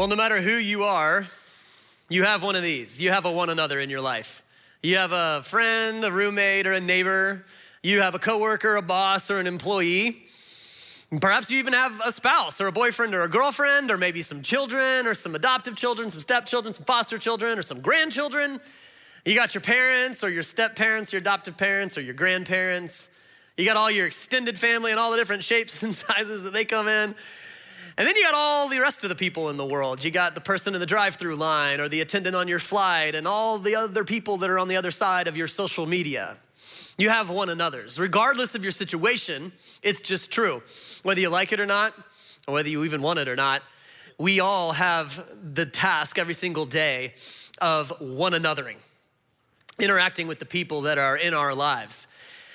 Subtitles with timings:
[0.00, 1.26] Well, no matter who you are,
[2.08, 3.02] you have one of these.
[3.02, 4.42] You have a one another in your life.
[4.82, 7.44] You have a friend, a roommate, or a neighbor.
[7.82, 10.24] You have a coworker, a boss, or an employee.
[11.20, 14.40] Perhaps you even have a spouse or a boyfriend or a girlfriend, or maybe some
[14.40, 18.58] children or some adoptive children, some stepchildren, some foster children, or some grandchildren.
[19.26, 23.10] You got your parents or your step parents, your adoptive parents, or your grandparents.
[23.58, 26.64] You got all your extended family and all the different shapes and sizes that they
[26.64, 27.14] come in.
[28.00, 30.02] And then you got all the rest of the people in the world.
[30.02, 33.14] You got the person in the drive through line or the attendant on your flight
[33.14, 36.38] and all the other people that are on the other side of your social media.
[36.96, 38.00] You have one another's.
[38.00, 40.62] Regardless of your situation, it's just true.
[41.02, 41.92] Whether you like it or not,
[42.48, 43.60] or whether you even want it or not,
[44.16, 47.12] we all have the task every single day
[47.60, 48.76] of one anothering,
[49.78, 52.06] interacting with the people that are in our lives.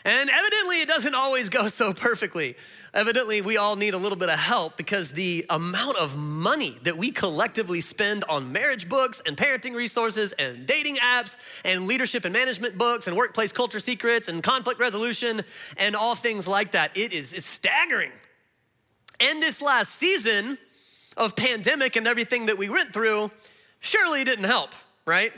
[0.06, 2.56] And evidently, it doesn't always go so perfectly.
[2.96, 6.98] Evidently, we all need a little bit of help because the amount of money that
[6.98, 12.32] we collectively spend on marriage books and parenting resources and dating apps and leadership and
[12.32, 15.44] management books and workplace culture secrets and conflict resolution
[15.76, 18.14] and all things like that, it is, staggering.
[19.20, 20.58] And this last season
[21.18, 23.30] of pandemic and everything that we went through
[23.82, 24.70] surely didn't help,
[25.06, 25.34] right?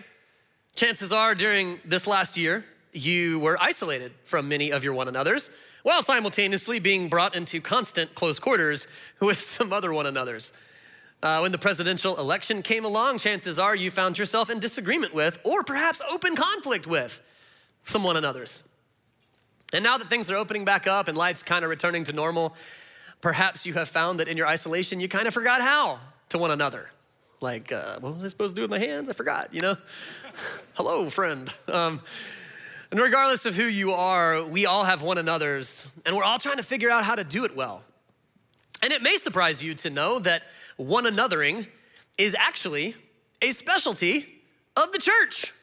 [0.76, 2.66] Chances are during this last year,
[2.98, 5.50] you were isolated from many of your one another's
[5.84, 8.88] while simultaneously being brought into constant close quarters
[9.22, 10.52] with some other one another's.
[11.23, 15.40] Uh, when the presidential election came along, chances are you found yourself in disagreement with,
[15.44, 17.22] or perhaps open conflict with,
[17.84, 18.64] some one another's.
[19.73, 22.56] And now that things are opening back up and life's kind of returning to normal,
[23.22, 26.52] perhaps you have found that in your isolation, you kind of forgot how to one
[26.52, 26.92] another.
[27.40, 29.09] Like, uh, what was I supposed to do with my hands?
[29.09, 29.78] I forgot, you know?
[30.75, 31.52] Hello, friend.
[31.68, 32.02] Um,
[32.92, 36.58] and regardless of who you are, we all have one another's, and we're all trying
[36.58, 37.84] to figure out how to do it well.
[38.82, 40.44] And it may surprise you to know that
[40.78, 41.68] one anothering
[42.18, 42.96] is actually
[43.42, 44.28] a specialty
[44.76, 45.54] of the church.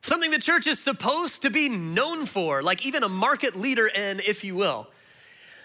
[0.00, 4.20] Something the church is supposed to be known for, like even a market leader in,
[4.20, 4.88] if you will.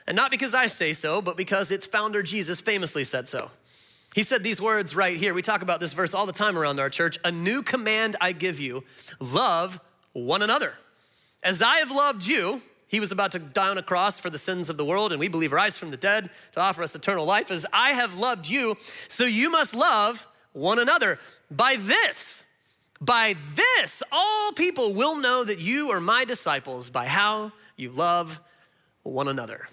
[0.06, 3.52] And not because I say so, but because its founder Jesus famously said so.
[4.16, 5.34] He said these words right here.
[5.34, 7.18] We talk about this verse all the time around our church.
[7.24, 8.84] A new command I give you
[9.20, 9.80] love
[10.12, 10.74] one another.
[11.44, 14.38] As I have loved you, he was about to die on a cross for the
[14.38, 17.26] sins of the world, and we believe rise from the dead to offer us eternal
[17.26, 17.52] life.
[17.52, 18.78] As I have loved you,
[19.08, 21.20] so you must love one another.
[21.52, 22.44] By this,
[23.02, 28.40] by this, all people will know that you are my disciples by how you love
[29.02, 29.68] one another.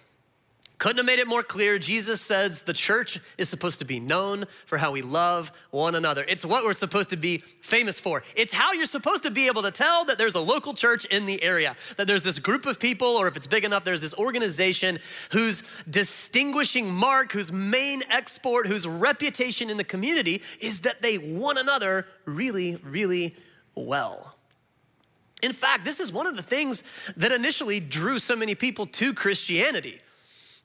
[0.80, 1.78] Couldn't have made it more clear.
[1.78, 6.24] Jesus says the church is supposed to be known for how we love one another.
[6.26, 8.22] It's what we're supposed to be famous for.
[8.34, 11.26] It's how you're supposed to be able to tell that there's a local church in
[11.26, 14.14] the area, that there's this group of people, or if it's big enough, there's this
[14.14, 14.98] organization
[15.32, 21.58] whose distinguishing mark, whose main export, whose reputation in the community is that they one
[21.58, 23.36] another really, really
[23.74, 24.34] well.
[25.42, 26.84] In fact, this is one of the things
[27.18, 30.00] that initially drew so many people to Christianity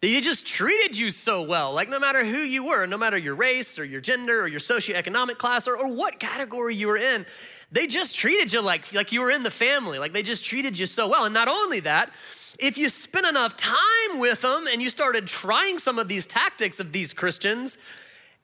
[0.01, 1.73] they just treated you so well.
[1.73, 4.59] Like, no matter who you were, no matter your race or your gender or your
[4.59, 7.25] socioeconomic class or, or what category you were in,
[7.71, 9.97] they just treated you like, like you were in the family.
[9.97, 11.25] Like, they just treated you so well.
[11.25, 12.11] And not only that,
[12.59, 16.79] if you spent enough time with them and you started trying some of these tactics
[16.79, 17.77] of these Christians,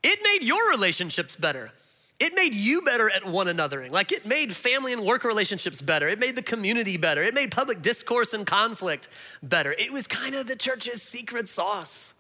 [0.04, 1.72] it made your relationships better.
[2.22, 3.90] It made you better at one anothering.
[3.90, 6.08] Like it made family and work relationships better.
[6.08, 7.24] It made the community better.
[7.24, 9.08] It made public discourse and conflict
[9.42, 9.74] better.
[9.76, 12.14] It was kind of the church's secret sauce.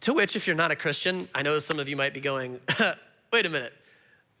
[0.00, 2.58] To which, if you're not a Christian, I know some of you might be going,
[3.32, 3.72] wait a minute,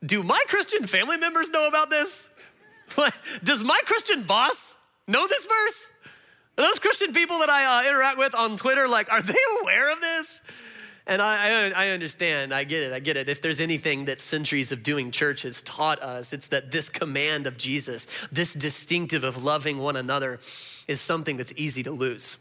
[0.04, 2.30] do my Christian family members know about this?
[3.44, 5.92] Does my Christian boss know this verse?
[6.58, 9.92] Are those Christian people that I uh, interact with on Twitter, like, are they aware
[9.92, 10.42] of this?
[11.08, 13.30] And I, I, understand, I get it, I get it.
[13.30, 17.46] If there's anything that centuries of doing church has taught us, it's that this command
[17.46, 20.34] of Jesus, this distinctive of loving one another,
[20.86, 22.36] is something that's easy to lose.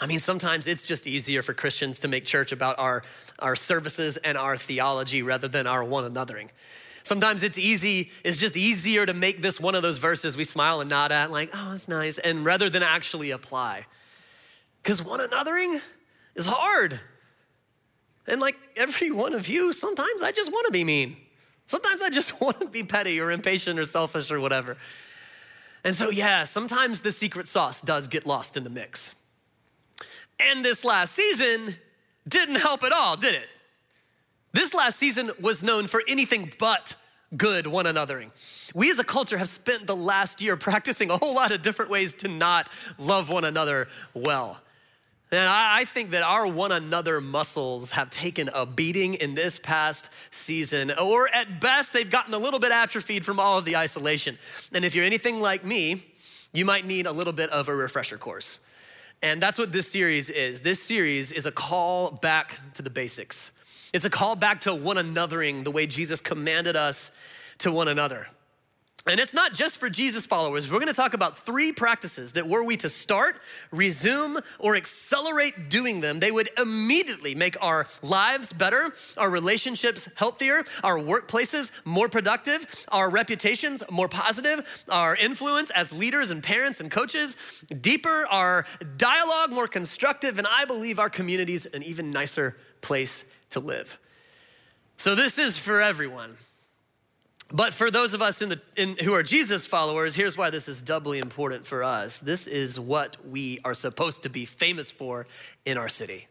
[0.00, 3.04] I mean, sometimes it's just easier for Christians to make church about our,
[3.38, 6.48] our services and our theology rather than our one anothering.
[7.04, 10.80] Sometimes it's easy, it's just easier to make this one of those verses we smile
[10.80, 13.86] and nod at, like, oh, that's nice, and rather than actually apply.
[14.82, 15.80] Because one anothering
[16.34, 16.98] is hard.
[18.26, 21.16] And like every one of you, sometimes I just want to be mean.
[21.66, 24.76] Sometimes I just want to be petty or impatient or selfish or whatever.
[25.84, 29.14] And so, yeah, sometimes the secret sauce does get lost in the mix.
[30.40, 31.76] And this last season
[32.26, 33.48] didn't help at all, did it?
[34.52, 36.94] This last season was known for anything but
[37.36, 38.30] good one anothering.
[38.74, 41.90] We as a culture have spent the last year practicing a whole lot of different
[41.90, 42.68] ways to not
[42.98, 44.60] love one another well.
[45.34, 50.10] And I think that our one another muscles have taken a beating in this past
[50.30, 54.38] season, or at best, they've gotten a little bit atrophied from all of the isolation.
[54.72, 56.02] And if you're anything like me,
[56.52, 58.60] you might need a little bit of a refresher course.
[59.22, 60.60] And that's what this series is.
[60.60, 63.90] This series is a call back to the basics.
[63.92, 67.10] It's a call back to one anothering the way Jesus commanded us
[67.58, 68.28] to one another.
[69.06, 70.72] And it's not just for Jesus followers.
[70.72, 73.36] We're gonna talk about three practices that were we to start,
[73.70, 80.64] resume, or accelerate doing them, they would immediately make our lives better, our relationships healthier,
[80.82, 86.90] our workplaces more productive, our reputations more positive, our influence as leaders and parents and
[86.90, 87.36] coaches
[87.82, 88.64] deeper, our
[88.96, 93.98] dialogue more constructive, and I believe our communities an even nicer place to live.
[94.96, 96.38] So, this is for everyone.
[97.54, 100.68] But for those of us in the, in, who are Jesus followers, here's why this
[100.68, 102.18] is doubly important for us.
[102.18, 105.28] This is what we are supposed to be famous for
[105.64, 106.26] in our city.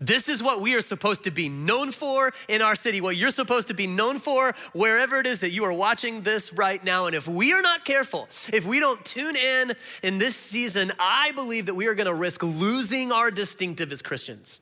[0.00, 3.30] This is what we are supposed to be known for in our city, what you're
[3.30, 7.06] supposed to be known for wherever it is that you are watching this right now.
[7.06, 11.30] And if we are not careful, if we don't tune in in this season, I
[11.30, 14.60] believe that we are gonna risk losing our distinctive as Christians.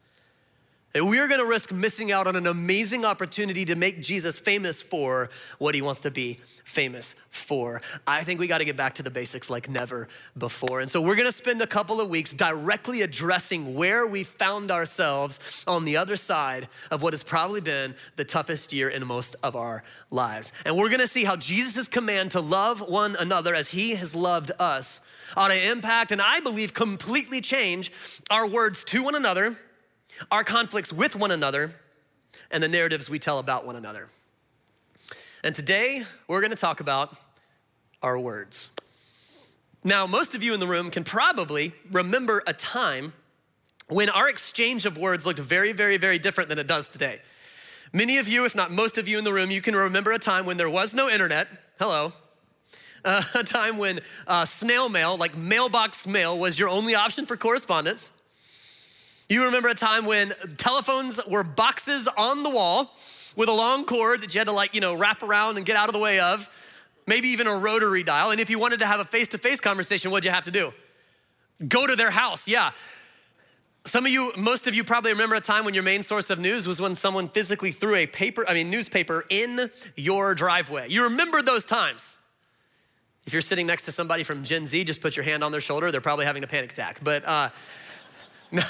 [0.92, 4.82] And we are gonna risk missing out on an amazing opportunity to make Jesus famous
[4.82, 7.80] for what he wants to be famous for.
[8.08, 10.80] I think we gotta get back to the basics like never before.
[10.80, 15.64] And so we're gonna spend a couple of weeks directly addressing where we found ourselves
[15.68, 19.54] on the other side of what has probably been the toughest year in most of
[19.54, 20.52] our lives.
[20.64, 24.50] And we're gonna see how Jesus' command to love one another as he has loved
[24.58, 25.00] us
[25.36, 27.92] ought to impact and I believe completely change
[28.28, 29.56] our words to one another
[30.30, 31.74] our conflicts with one another,
[32.50, 34.08] and the narratives we tell about one another.
[35.42, 37.16] And today, we're gonna talk about
[38.02, 38.70] our words.
[39.82, 43.14] Now, most of you in the room can probably remember a time
[43.88, 47.20] when our exchange of words looked very, very, very different than it does today.
[47.92, 50.18] Many of you, if not most of you in the room, you can remember a
[50.18, 51.48] time when there was no internet.
[51.78, 52.12] Hello.
[53.04, 57.36] Uh, a time when uh, snail mail, like mailbox mail, was your only option for
[57.36, 58.10] correspondence.
[59.30, 62.92] You remember a time when telephones were boxes on the wall
[63.36, 65.76] with a long cord that you had to like, you know, wrap around and get
[65.76, 66.50] out of the way of,
[67.06, 68.32] maybe even a rotary dial.
[68.32, 70.50] And if you wanted to have a face to face conversation, what'd you have to
[70.50, 70.72] do?
[71.68, 72.72] Go to their house, yeah.
[73.84, 76.40] Some of you, most of you probably remember a time when your main source of
[76.40, 80.88] news was when someone physically threw a paper, I mean, newspaper in your driveway.
[80.88, 82.18] You remember those times.
[83.26, 85.60] If you're sitting next to somebody from Gen Z, just put your hand on their
[85.60, 85.92] shoulder.
[85.92, 86.98] They're probably having a panic attack.
[87.00, 87.50] But, uh,
[88.52, 88.64] No,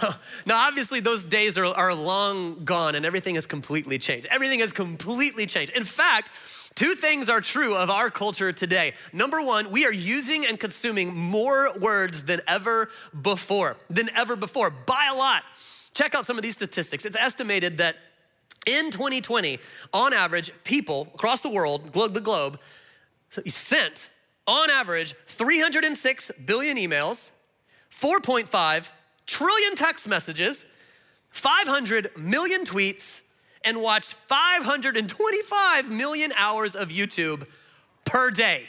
[0.45, 4.27] no, obviously those days are, are long gone and everything has completely changed.
[4.31, 5.73] Everything has completely changed.
[5.75, 6.31] In fact,
[6.75, 8.93] two things are true of our culture today.
[9.15, 12.91] Number one, we are using and consuming more words than ever
[13.23, 15.45] before, than ever before, by a lot.
[15.95, 17.07] Check out some of these statistics.
[17.07, 17.97] It's estimated that
[18.67, 19.59] in 2020,
[19.95, 22.61] on average, people across the world, the globe,
[23.47, 24.11] sent
[24.47, 27.31] on average 306 billion emails,
[27.91, 28.91] 4.5
[29.31, 30.65] trillion text messages,
[31.31, 33.23] 500 million tweets,
[33.65, 37.47] and watched 525 million hours of YouTube
[38.05, 38.65] per day.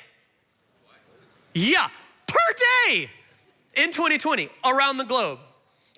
[1.56, 1.90] Yeah,
[2.28, 2.36] per
[2.86, 3.10] day
[3.76, 5.40] in 2020 around the globe.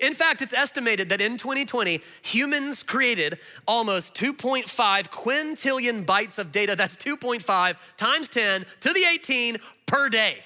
[0.00, 3.38] In fact, it's estimated that in 2020, humans created
[3.68, 4.64] almost 2.5
[5.10, 6.74] quintillion bytes of data.
[6.74, 10.38] That's 2.5 times 10 to the 18 per day.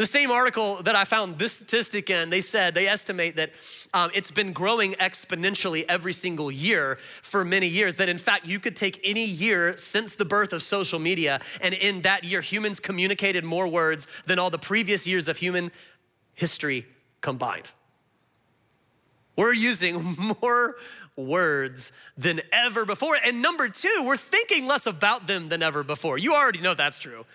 [0.00, 3.50] The same article that I found this statistic in, they said they estimate that
[3.92, 7.96] um, it's been growing exponentially every single year for many years.
[7.96, 11.74] That in fact, you could take any year since the birth of social media, and
[11.74, 15.70] in that year, humans communicated more words than all the previous years of human
[16.32, 16.86] history
[17.20, 17.70] combined.
[19.36, 20.76] We're using more
[21.14, 23.18] words than ever before.
[23.22, 26.16] And number two, we're thinking less about them than ever before.
[26.16, 27.26] You already know that's true.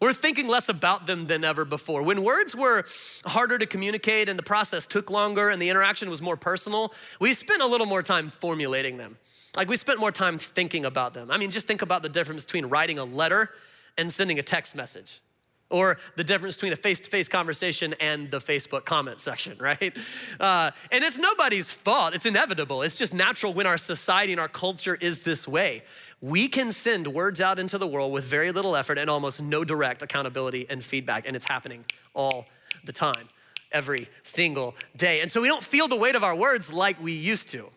[0.00, 2.02] We're thinking less about them than ever before.
[2.02, 2.84] When words were
[3.26, 7.34] harder to communicate and the process took longer and the interaction was more personal, we
[7.34, 9.18] spent a little more time formulating them.
[9.56, 11.30] Like we spent more time thinking about them.
[11.30, 13.50] I mean, just think about the difference between writing a letter
[13.98, 15.20] and sending a text message,
[15.68, 19.94] or the difference between a face to face conversation and the Facebook comment section, right?
[20.38, 22.82] Uh, and it's nobody's fault, it's inevitable.
[22.82, 25.82] It's just natural when our society and our culture is this way
[26.20, 29.64] we can send words out into the world with very little effort and almost no
[29.64, 31.84] direct accountability and feedback, and it's happening
[32.14, 32.46] all
[32.84, 33.28] the time,
[33.72, 35.20] every single day.
[35.20, 37.70] And so we don't feel the weight of our words like we used to,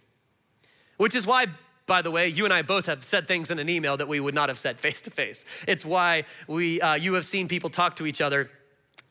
[0.98, 1.48] which is why.
[1.86, 4.22] By the way, you and I both have said things in an email that we
[4.22, 5.44] would not have said face to face.
[5.68, 8.50] It's why we, uh, you have seen people talk to each other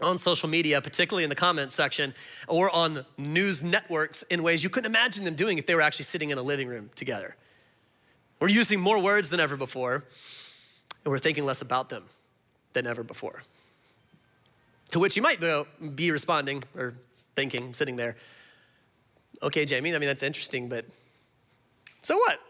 [0.00, 2.14] on social media, particularly in the comments section
[2.48, 6.06] or on news networks in ways you couldn't imagine them doing if they were actually
[6.06, 7.36] sitting in a living room together.
[8.42, 12.02] We're using more words than ever before, and we're thinking less about them
[12.72, 13.44] than ever before.
[14.90, 15.40] To which you might
[15.94, 16.94] be responding or
[17.36, 18.16] thinking, sitting there,
[19.44, 20.84] okay, Jamie, I mean, that's interesting, but
[22.02, 22.40] so what?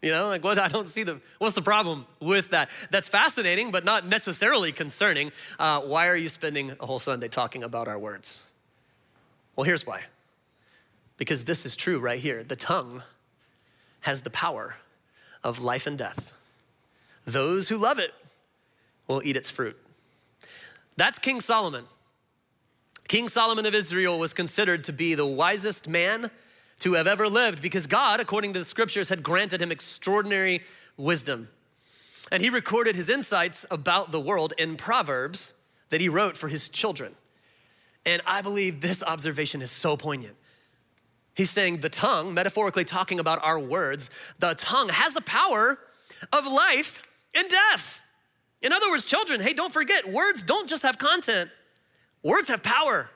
[0.00, 0.60] You know, like what?
[0.60, 2.70] I don't see the, what's the problem with that?
[2.92, 5.32] That's fascinating, but not necessarily concerning.
[5.58, 8.44] Uh, why are you spending a whole Sunday talking about our words?
[9.56, 10.04] Well, here's why.
[11.16, 12.44] Because this is true right here.
[12.44, 13.02] The tongue
[14.08, 14.74] has the power
[15.44, 16.32] of life and death.
[17.26, 18.14] Those who love it
[19.06, 19.76] will eat its fruit.
[20.96, 21.84] That's King Solomon.
[23.06, 26.30] King Solomon of Israel was considered to be the wisest man
[26.78, 30.62] to have ever lived because God, according to the scriptures, had granted him extraordinary
[30.96, 31.50] wisdom.
[32.32, 35.52] And he recorded his insights about the world in Proverbs
[35.90, 37.14] that he wrote for his children.
[38.06, 40.36] And I believe this observation is so poignant.
[41.38, 45.78] He's saying the tongue, metaphorically talking about our words, the tongue has a power
[46.32, 47.00] of life
[47.32, 48.00] and death.
[48.60, 51.48] In other words, children, hey, don't forget, words don't just have content,
[52.24, 53.08] words have power.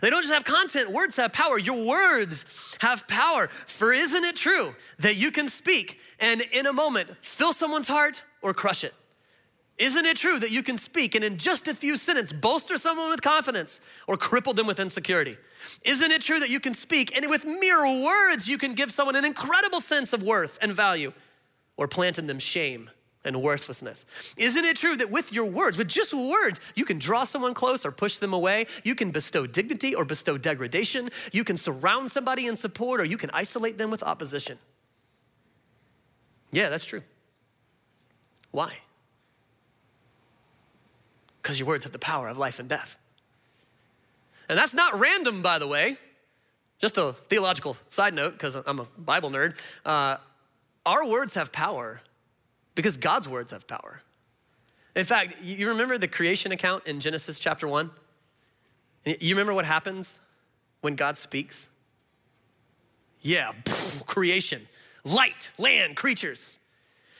[0.00, 1.58] They don't just have content, words have power.
[1.58, 3.48] Your words have power.
[3.66, 8.22] For isn't it true that you can speak and in a moment fill someone's heart
[8.40, 8.94] or crush it?
[9.78, 13.10] Isn't it true that you can speak and in just a few sentences bolster someone
[13.10, 15.36] with confidence or cripple them with insecurity?
[15.84, 19.14] Isn't it true that you can speak and with mere words you can give someone
[19.14, 21.12] an incredible sense of worth and value
[21.76, 22.90] or plant in them shame
[23.24, 24.04] and worthlessness.
[24.36, 27.84] Isn't it true that with your words, with just words, you can draw someone close
[27.84, 28.66] or push them away?
[28.84, 31.10] You can bestow dignity or bestow degradation.
[31.32, 34.58] You can surround somebody in support or you can isolate them with opposition.
[36.50, 37.02] Yeah, that's true.
[38.50, 38.78] Why?
[41.42, 42.96] Because your words have the power of life and death.
[44.48, 45.96] And that's not random, by the way.
[46.78, 49.56] Just a theological side note, because I'm a Bible nerd.
[49.84, 50.16] Uh,
[50.86, 52.00] our words have power
[52.74, 54.02] because God's words have power.
[54.94, 57.90] In fact, you remember the creation account in Genesis chapter 1?
[59.04, 60.18] You remember what happens
[60.80, 61.68] when God speaks?
[63.20, 63.52] Yeah,
[64.06, 64.62] creation,
[65.04, 66.58] light, land, creatures.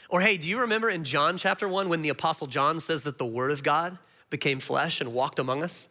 [0.08, 3.18] Or hey, do you remember in John chapter 1 when the apostle John says that
[3.18, 3.98] the word of God
[4.30, 5.88] became flesh and walked among us?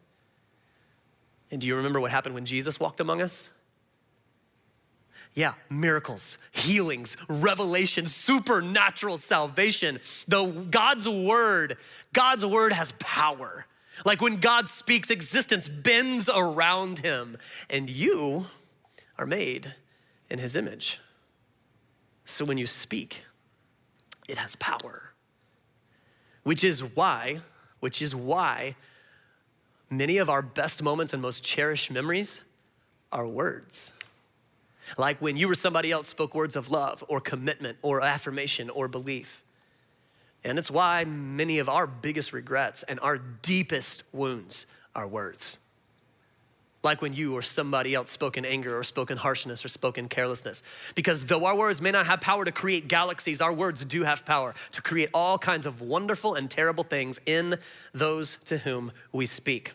[1.52, 3.52] And do you remember what happened when Jesus walked among us?
[5.34, 10.00] Yeah, miracles, healings, revelation, supernatural salvation.
[10.28, 11.78] The God's word,
[12.12, 13.68] God's word has power.
[14.04, 17.38] Like when God speaks, existence bends around him,
[17.70, 18.48] and you
[19.20, 19.76] are made
[20.30, 21.00] in his image.
[22.26, 23.24] So when you speak,
[24.28, 25.14] it has power.
[26.44, 27.42] Which is why,
[27.80, 28.76] which is why
[29.90, 32.42] many of our best moments and most cherished memories
[33.12, 33.94] are words.
[34.98, 38.88] Like when you or somebody else spoke words of love or commitment or affirmation or
[38.88, 39.44] belief.
[40.44, 44.66] And it's why many of our biggest regrets and our deepest wounds
[44.96, 45.58] are words.
[46.84, 49.98] Like when you or somebody else spoke in anger or spoke in harshness or spoke
[49.98, 50.64] in carelessness.
[50.96, 54.26] Because though our words may not have power to create galaxies, our words do have
[54.26, 57.58] power to create all kinds of wonderful and terrible things in
[57.94, 59.74] those to whom we speak.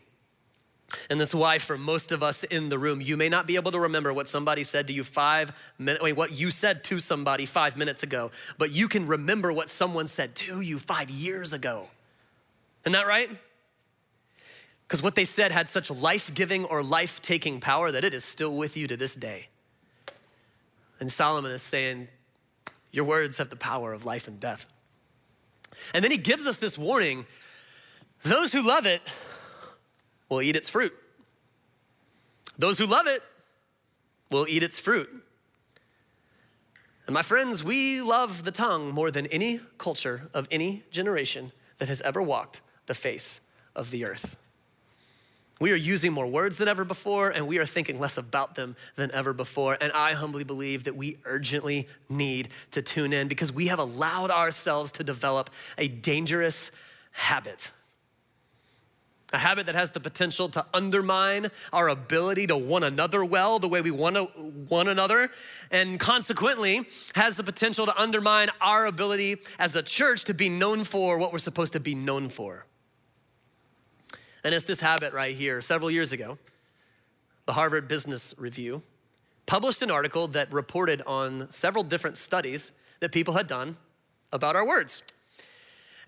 [1.10, 3.72] And that's why, for most of us in the room, you may not be able
[3.72, 7.46] to remember what somebody said to you five minutes, wait, what you said to somebody
[7.46, 11.88] five minutes ago, but you can remember what someone said to you five years ago.
[12.84, 13.30] Isn't that right?
[14.92, 18.26] Because what they said had such life giving or life taking power that it is
[18.26, 19.48] still with you to this day.
[21.00, 22.08] And Solomon is saying,
[22.90, 24.66] Your words have the power of life and death.
[25.94, 27.24] And then he gives us this warning
[28.22, 29.00] those who love it
[30.28, 30.92] will eat its fruit.
[32.58, 33.22] Those who love it
[34.30, 35.08] will eat its fruit.
[37.06, 41.88] And my friends, we love the tongue more than any culture of any generation that
[41.88, 43.40] has ever walked the face
[43.74, 44.36] of the earth.
[45.62, 48.74] We are using more words than ever before, and we are thinking less about them
[48.96, 49.78] than ever before.
[49.80, 54.32] And I humbly believe that we urgently need to tune in because we have allowed
[54.32, 56.72] ourselves to develop a dangerous
[57.12, 57.70] habit
[59.32, 63.68] a habit that has the potential to undermine our ability to one another well the
[63.68, 64.18] way we want
[64.68, 65.30] one another
[65.70, 70.84] and consequently has the potential to undermine our ability as a church to be known
[70.84, 72.66] for what we're supposed to be known for
[74.44, 76.38] and it's this habit right here several years ago
[77.46, 78.82] the harvard business review
[79.46, 83.76] published an article that reported on several different studies that people had done
[84.32, 85.02] about our words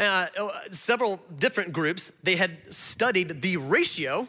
[0.00, 0.26] uh,
[0.70, 4.26] several different groups, they had studied the ratio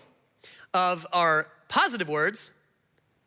[0.74, 2.52] of our positive words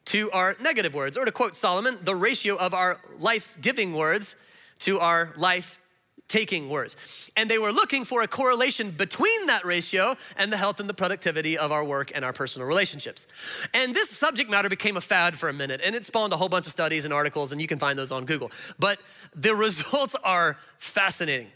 [0.07, 1.17] to our negative words.
[1.17, 4.37] Or to quote Solomon, the ratio of our life giving words
[4.81, 5.81] to our life
[6.29, 7.31] taking words.
[7.37, 10.95] And they were looking for a correlation between that ratio and the health and the
[10.95, 13.27] productivity of our work and our personal relationships.
[13.75, 16.49] And this subject matter became a fad for a minute, and it spawned a whole
[16.49, 18.51] bunch of studies and articles, and you can find those on Google.
[18.79, 19.01] But
[19.35, 21.49] the results are fascinating.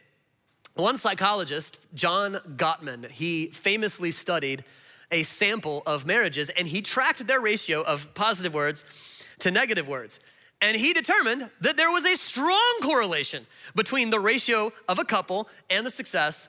[0.74, 4.64] One psychologist, John Gottman, he famously studied
[5.10, 10.18] a sample of marriages and he tracked their ratio of positive words to negative words.
[10.62, 15.48] And he determined that there was a strong correlation between the ratio of a couple
[15.68, 16.48] and the success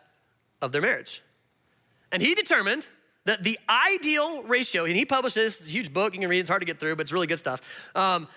[0.61, 1.23] of their marriage.
[2.11, 2.87] And he determined
[3.25, 6.49] that the ideal ratio, and he published this, huge book, you can read, it, it's
[6.49, 7.61] hard to get through, but it's really good stuff.
[7.95, 8.27] Um,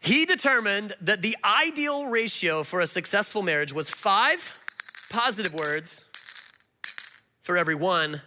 [0.00, 4.54] he determined that the ideal ratio for a successful marriage was five
[5.12, 6.04] positive words
[7.42, 8.20] for every one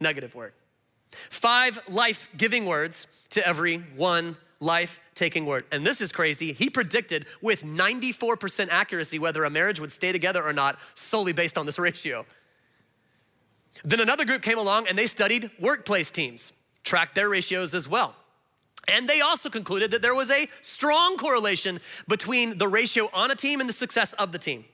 [0.00, 0.54] negative word.
[1.12, 5.64] Five life giving words to every one life taking word.
[5.72, 6.52] And this is crazy.
[6.52, 11.58] He predicted with 94% accuracy whether a marriage would stay together or not solely based
[11.58, 12.26] on this ratio.
[13.84, 16.52] Then another group came along and they studied workplace teams,
[16.84, 18.14] tracked their ratios as well.
[18.88, 23.36] And they also concluded that there was a strong correlation between the ratio on a
[23.36, 24.64] team and the success of the team.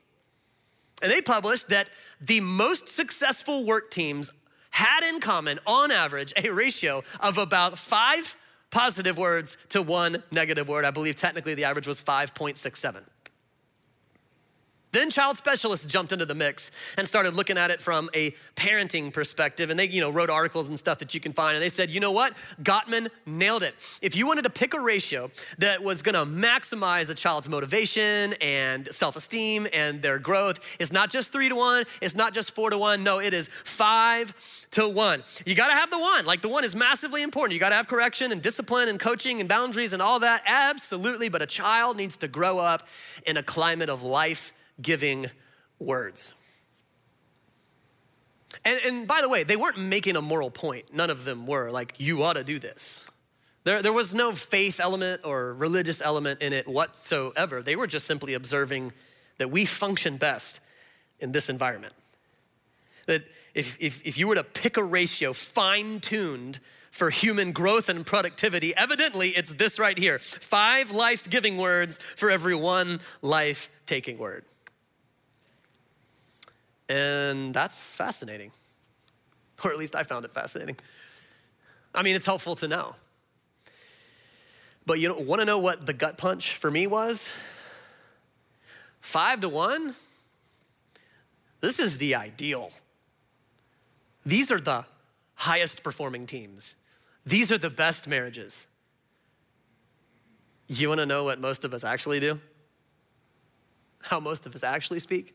[1.03, 1.91] And they published that
[2.21, 4.31] the most successful work teams
[4.71, 8.37] had in common, on average, a ratio of about five
[8.71, 10.85] positive words to one negative word.
[10.85, 13.03] I believe technically the average was 5.67.
[14.97, 19.13] Then child specialists jumped into the mix and started looking at it from a parenting
[19.13, 19.69] perspective.
[19.69, 21.55] And they, you know, wrote articles and stuff that you can find.
[21.55, 22.33] And they said, you know what?
[22.63, 23.75] Gottman nailed it.
[24.01, 28.89] If you wanted to pick a ratio that was gonna maximize a child's motivation and
[28.91, 32.79] self-esteem and their growth, it's not just three to one, it's not just four to
[32.79, 33.05] one.
[33.05, 34.33] No, it is five
[34.71, 35.23] to one.
[35.45, 36.25] You gotta have the one.
[36.25, 37.53] Like the one is massively important.
[37.53, 40.43] You gotta have correction and discipline and coaching and boundaries and all that.
[40.47, 41.29] Absolutely.
[41.29, 42.89] But a child needs to grow up
[43.27, 45.31] in a climate of life giving
[45.79, 46.35] words.
[48.65, 50.93] And, and by the way, they weren't making a moral point.
[50.95, 53.05] None of them were like, you ought to do this.
[53.65, 57.63] There, there was no faith element or religious element in it whatsoever.
[57.63, 58.93] They were just simply observing
[59.39, 60.61] that we function best
[61.21, 61.95] in this environment.
[63.07, 66.59] That if, if, if you were to pick a ratio fine tuned
[66.91, 72.31] for human growth and productivity, evidently it's this right here five life giving words for
[72.31, 74.45] every one life taking word.
[76.89, 78.53] And that's fascinating.
[79.65, 80.77] Or at least I found it fascinating.
[81.95, 82.95] I mean, it's helpful to know.
[84.85, 87.33] But you want to know what the gut punch for me was?
[89.01, 89.95] Five to one?
[91.61, 92.71] This is the ideal.
[94.25, 94.85] These are the
[95.35, 96.77] highest performing teams.
[97.25, 98.69] These are the best marriages.
[100.69, 102.41] You want to know what most of us actually do?
[104.03, 105.35] How most of us actually speak?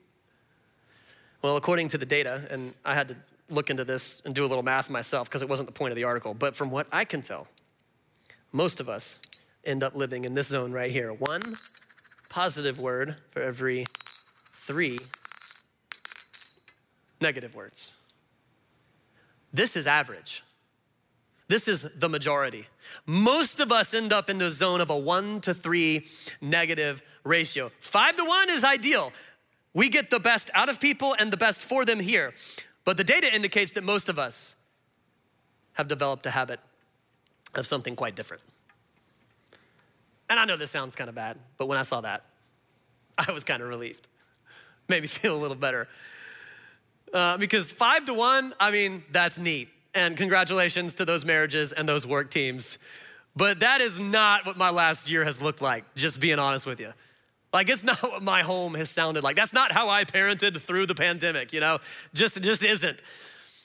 [1.41, 3.15] Well, according to the data, and I had to
[3.49, 5.95] look into this and do a little math myself because it wasn't the point of
[5.95, 7.47] the article, but from what I can tell,
[8.51, 9.19] most of us
[9.63, 11.13] end up living in this zone right here.
[11.13, 11.41] One
[12.29, 14.97] positive word for every three
[17.19, 17.93] negative words.
[19.53, 20.43] This is average.
[21.47, 22.67] This is the majority.
[23.05, 26.07] Most of us end up in the zone of a one to three
[26.39, 27.71] negative ratio.
[27.79, 29.11] Five to one is ideal.
[29.73, 32.33] We get the best out of people and the best for them here.
[32.83, 34.55] But the data indicates that most of us
[35.73, 36.59] have developed a habit
[37.55, 38.43] of something quite different.
[40.29, 42.23] And I know this sounds kind of bad, but when I saw that,
[43.17, 44.07] I was kind of relieved.
[44.89, 45.87] Made me feel a little better.
[47.13, 49.69] Uh, because five to one, I mean, that's neat.
[49.93, 52.77] And congratulations to those marriages and those work teams.
[53.35, 56.79] But that is not what my last year has looked like, just being honest with
[56.79, 56.93] you.
[57.53, 59.35] Like it's not what my home has sounded like.
[59.35, 61.79] That's not how I parented through the pandemic, you know?
[62.13, 63.01] Just just isn't.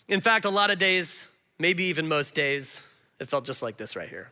[0.09, 1.27] In fact, a lot of days,
[1.59, 2.87] maybe even most days,
[3.18, 4.31] it felt just like this right here.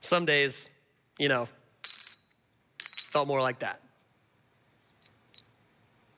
[0.00, 0.68] Some days,
[1.18, 1.48] you know,
[2.78, 3.80] felt more like that.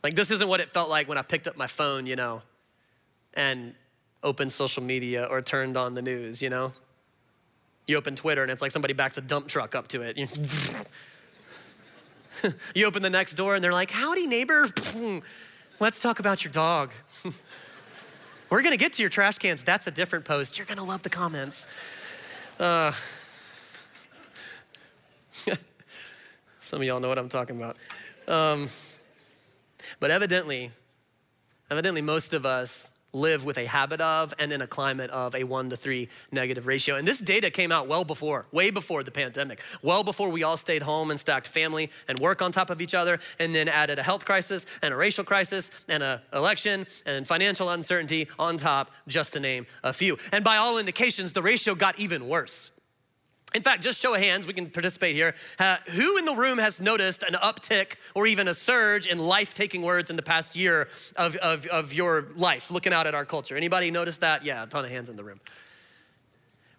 [0.03, 2.43] Like this isn't what it felt like when I picked up my phone, you know,
[3.35, 3.75] and
[4.23, 6.73] opened social media or turned on the news, you know?
[7.87, 10.17] You open Twitter and it's like somebody backs a dump truck up to it.
[12.75, 14.69] you open the Nextdoor and they're like, Howdy, neighbor.
[15.81, 16.93] Let's talk about your dog.
[18.51, 19.63] We're gonna get to your trash cans.
[19.63, 20.59] That's a different post.
[20.59, 21.67] You're gonna love the comments.
[22.59, 22.93] Uh,
[26.61, 27.77] some of y'all know what I'm talking about.
[28.29, 28.69] Um,
[30.01, 30.71] But evidently,
[31.71, 35.45] evidently, most of us live with a habit of and in a climate of a
[35.45, 36.97] one to three negative ratio.
[36.97, 40.57] And this data came out well before, way before the pandemic, well before we all
[40.57, 43.99] stayed home and stacked family and work on top of each other, and then added
[43.99, 48.91] a health crisis and a racial crisis and an election and financial uncertainty on top,
[49.09, 50.19] just to name a few.
[50.33, 52.71] And by all indications, the ratio got even worse.
[53.55, 55.35] In fact, just show of hands, we can participate here.
[55.61, 59.55] Uh, who in the room has noticed an uptick or even a surge in life
[59.55, 63.25] taking words in the past year of, of, of your life, looking out at our
[63.25, 63.57] culture?
[63.57, 64.45] Anybody notice that?
[64.45, 65.41] Yeah, a ton of hands in the room.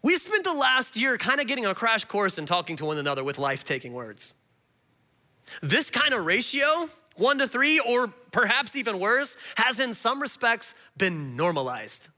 [0.01, 2.97] We spent the last year kind of getting a crash course in talking to one
[2.97, 4.33] another with life taking words.
[5.61, 10.75] This kind of ratio, one to three, or perhaps even worse, has in some respects
[10.97, 12.09] been normalized.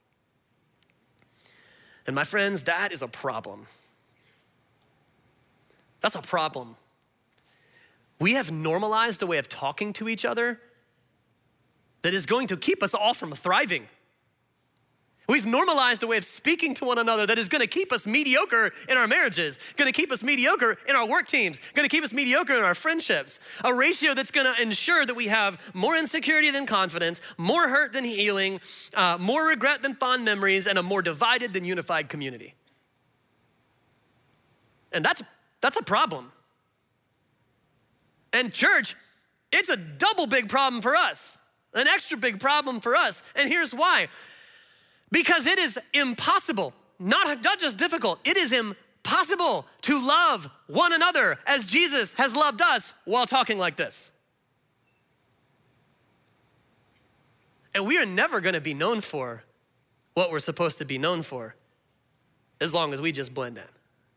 [2.07, 3.67] And my friends, that is a problem.
[6.07, 6.77] That's a problem.
[8.17, 10.61] We have normalized a way of talking to each other
[12.01, 13.89] that is going to keep us all from thriving.
[15.27, 18.71] We've normalized a way of speaking to one another that is gonna keep us mediocre
[18.87, 22.55] in our marriages, gonna keep us mediocre in our work teams, gonna keep us mediocre
[22.55, 23.41] in our friendships.
[23.65, 28.05] A ratio that's gonna ensure that we have more insecurity than confidence, more hurt than
[28.05, 28.61] healing,
[28.93, 32.55] uh, more regret than fond memories, and a more divided than unified community.
[34.93, 35.21] And that's
[35.61, 36.31] that's a problem.
[38.33, 38.95] And, church,
[39.51, 41.39] it's a double big problem for us,
[41.73, 43.23] an extra big problem for us.
[43.35, 44.07] And here's why
[45.09, 51.37] because it is impossible, not, not just difficult, it is impossible to love one another
[51.47, 54.11] as Jesus has loved us while talking like this.
[57.73, 59.43] And we are never gonna be known for
[60.13, 61.55] what we're supposed to be known for
[62.59, 63.63] as long as we just blend in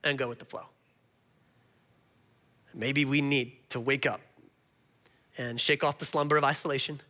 [0.02, 0.64] and go with the flow.
[2.74, 4.20] Maybe we need to wake up
[5.38, 7.00] and shake off the slumber of isolation,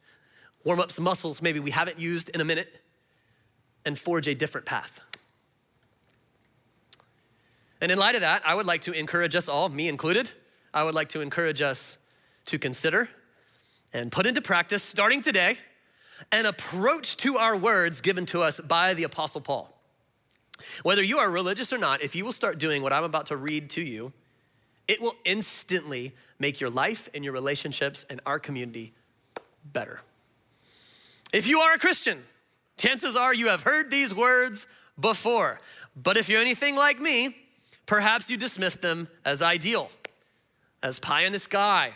[0.65, 2.81] warm up some muscles maybe we haven't used in a minute,
[3.85, 5.01] and forge a different path.
[7.81, 10.31] And in light of that, I would like to encourage us all, me included,
[10.73, 11.99] I would like to encourage us
[12.47, 13.09] to consider
[13.93, 15.59] and put into practice, starting today,
[16.31, 19.77] an approach to our words given to us by the Apostle Paul.
[20.83, 23.37] Whether you are religious or not, if you will start doing what I'm about to
[23.37, 24.13] read to you,
[24.91, 28.93] it will instantly make your life and your relationships and our community
[29.65, 30.01] better.
[31.33, 32.25] If you are a Christian,
[32.77, 34.67] chances are you have heard these words
[34.99, 35.61] before.
[35.95, 37.37] But if you're anything like me,
[37.87, 39.93] perhaps you dismiss them as ideal,
[40.83, 41.93] as pie in the sky,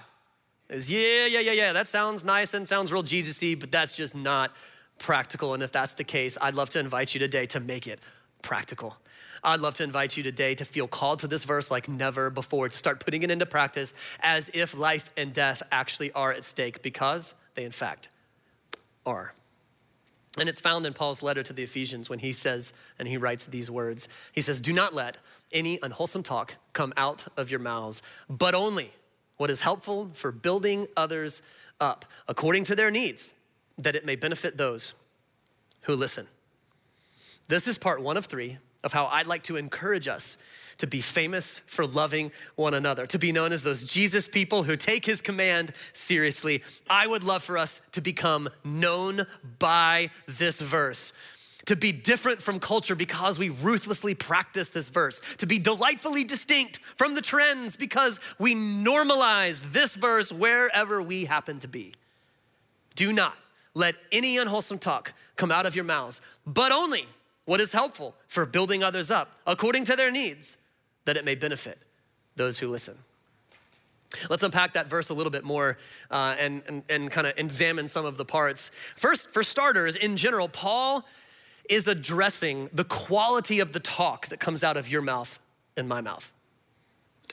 [0.71, 4.15] as yeah, yeah, yeah, yeah, that sounds nice and sounds real Jesus but that's just
[4.15, 4.53] not
[4.99, 5.53] practical.
[5.55, 7.99] And if that's the case, I'd love to invite you today to make it
[8.41, 8.97] practical.
[9.45, 12.69] I'd love to invite you today to feel called to this verse like never before,
[12.69, 16.83] to start putting it into practice as if life and death actually are at stake
[16.83, 18.09] because they, in fact,
[19.05, 19.35] are.
[20.39, 23.47] And it's found in Paul's letter to the Ephesians when he says, and he writes
[23.47, 25.19] these words He says, Do not let
[25.53, 28.93] any unwholesome talk come out of your mouths, but only
[29.37, 31.43] what is helpful for building others
[31.81, 33.33] up according to their needs,
[33.79, 34.95] that it may benefit those
[35.83, 36.27] who listen.
[37.49, 40.39] This is part one of three of how I'd like to encourage us
[40.79, 44.77] to be famous for loving one another, to be known as those Jesus people who
[44.77, 46.63] take his command seriously.
[46.91, 49.27] I would love for us to become known
[49.59, 51.13] by this verse.
[51.67, 55.23] To be different from culture because we ruthlessly practice this verse.
[55.39, 61.59] To be delightfully distinct from the trends because we normalize this verse wherever we happen
[61.61, 61.95] to be.
[62.97, 63.35] Do not
[63.75, 67.07] let any unwholesome talk come out of your mouths, but only
[67.45, 70.57] what is helpful for building others up according to their needs,
[71.05, 71.79] that it may benefit
[72.37, 72.97] those who listen.
[74.31, 75.77] Let's unpack that verse a little bit more
[76.11, 78.71] uh, and, and, and kind of examine some of the parts.
[78.97, 81.05] First, for starters, in general, Paul
[81.69, 85.39] is addressing the quality of the talk that comes out of your mouth
[85.77, 86.31] and my mouth.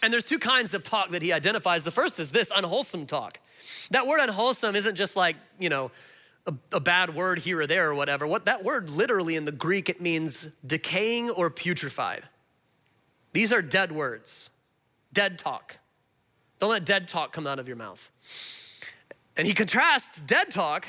[0.01, 1.83] And there's two kinds of talk that he identifies.
[1.83, 3.39] The first is this unwholesome talk.
[3.91, 5.91] That word unwholesome isn't just like, you know,
[6.47, 8.25] a, a, bad word here or there or whatever.
[8.25, 12.21] What that word literally in the Greek, it means decaying or putrefied.
[13.33, 14.49] These are dead words,
[15.13, 15.77] dead talk.
[16.59, 18.11] Don't let dead talk come out of your mouth.
[19.37, 20.87] And he contrasts dead talk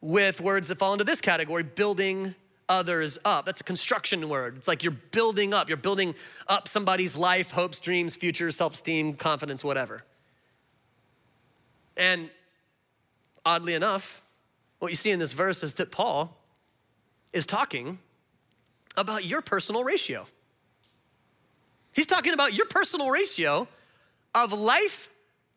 [0.00, 2.34] with words that fall into this category building
[2.68, 3.44] others up.
[3.44, 4.56] That's a construction word.
[4.56, 6.14] It's like you're building up, you're building
[6.48, 10.04] up somebody's life, hopes, dreams, future, self esteem, confidence, whatever.
[11.96, 12.30] And
[13.44, 14.22] oddly enough,
[14.80, 16.36] what you see in this verse is that Paul
[17.32, 17.98] is talking
[18.96, 20.26] about your personal ratio.
[21.92, 23.68] He's talking about your personal ratio
[24.34, 25.10] of life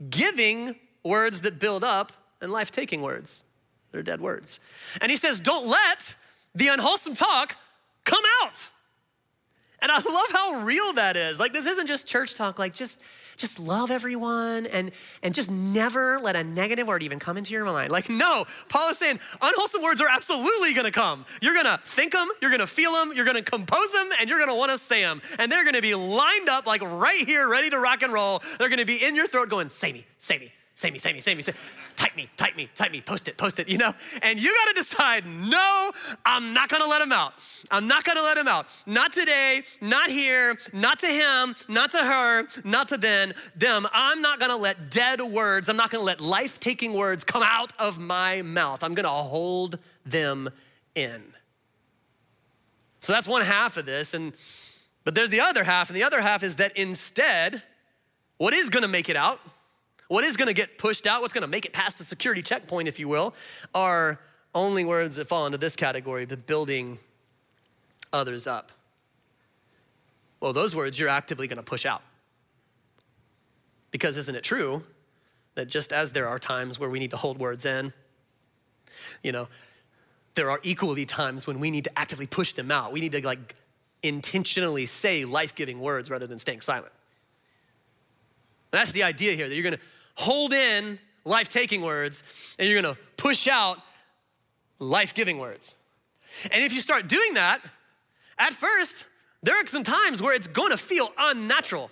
[0.10, 3.44] giving words that build up and life taking words.
[3.92, 4.60] that are dead words.
[5.02, 6.16] And he says, don't let
[6.56, 7.56] the unwholesome talk
[8.04, 8.70] come out.
[9.84, 11.40] And I love how real that is.
[11.40, 13.02] Like, this isn't just church talk, like, just
[13.36, 14.92] just love everyone and,
[15.24, 17.92] and just never let a negative word even come into your mind.
[17.92, 21.26] Like, no, Paul is saying unwholesome words are absolutely gonna come.
[21.42, 24.56] You're gonna think them, you're gonna feel them, you're gonna compose them, and you're gonna
[24.56, 25.22] wanna say them.
[25.40, 28.42] And they're gonna be lined up like right here, ready to rock and roll.
[28.60, 31.20] They're gonna be in your throat going, say me, say me, say me, say me,
[31.20, 31.54] say me, say
[31.96, 33.94] type me, type me, type me, post it, post it, you know?
[34.22, 35.92] And you gotta decide, no,
[36.26, 37.34] I'm not gonna let him out.
[37.70, 38.84] I'm not gonna let him out.
[38.86, 43.88] Not today, not here, not to him, not to her, not to then, them.
[43.94, 47.72] I'm not gonna let dead words, I'm not gonna let life taking words come out
[47.78, 48.84] of my mouth.
[48.84, 50.50] I'm gonna hold them
[50.96, 51.22] in.
[53.00, 54.14] So that's one half of this.
[54.14, 54.34] And
[55.04, 57.62] but there's the other half, and the other half is that instead,
[58.38, 59.40] what is gonna make it out?
[60.08, 63.00] What is gonna get pushed out, what's gonna make it past the security checkpoint, if
[63.00, 63.34] you will,
[63.74, 64.20] are
[64.56, 67.00] only words that fall into this category, the building
[68.12, 68.72] others up.
[70.40, 72.02] Well, those words you're actively gonna push out.
[73.92, 74.84] Because isn't it true
[75.56, 77.94] that just as there are times where we need to hold words in,
[79.24, 79.48] you know,
[80.36, 82.92] there are equally times when we need to actively push them out.
[82.92, 83.56] We need to like
[84.02, 86.92] intentionally say life giving words rather than staying silent.
[88.72, 89.78] That's the idea here that you're gonna
[90.16, 93.78] hold in life taking words and you're gonna push out
[94.80, 95.76] life giving words.
[96.52, 97.62] And if you start doing that,
[98.38, 99.06] at first,
[99.42, 101.92] there are some times where it's gonna feel unnatural.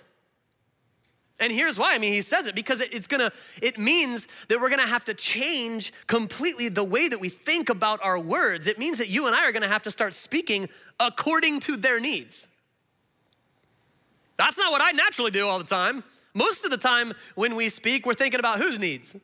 [1.40, 1.94] And here's why.
[1.94, 5.14] I mean, he says it because it's gonna, it means that we're gonna have to
[5.14, 8.66] change completely the way that we think about our words.
[8.66, 10.68] It means that you and I are gonna have to start speaking
[11.00, 12.48] according to their needs.
[14.36, 16.04] That's not what I naturally do all the time.
[16.34, 19.16] Most of the time when we speak, we're thinking about whose needs?